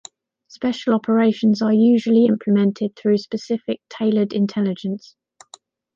Special 0.47 0.95
operations 0.95 1.61
are 1.61 1.71
usually 1.73 2.25
implemented 2.25 2.95
through 2.95 3.19
specific, 3.19 3.81
tailored 3.87 4.33
intelligence. 4.33 5.15